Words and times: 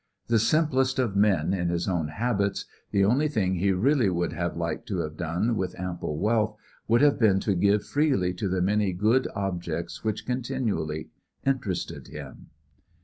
The 0.29 0.39
simplest 0.39 0.97
of 0.97 1.15
men 1.15 1.53
in 1.53 1.69
his 1.69 1.87
own 1.87 2.07
habits, 2.07 2.65
the 2.89 3.05
only 3.05 3.27
thing 3.27 3.53
he 3.53 3.71
really 3.71 4.09
would 4.09 4.33
have 4.33 4.57
liked 4.57 4.87
to 4.87 4.97
have 5.01 5.15
done 5.15 5.55
with 5.55 5.79
ample 5.79 6.17
wealth 6.17 6.57
would 6.87 7.01
have 7.01 7.19
been 7.19 7.39
to 7.41 7.53
give 7.53 7.85
freely 7.85 8.33
to 8.33 8.49
the 8.49 8.63
many 8.63 8.93
good 8.93 9.27
objects 9.35 10.03
which 10.03 10.25
continually 10.25 11.11
interested 11.45 12.07
him. 12.07 12.47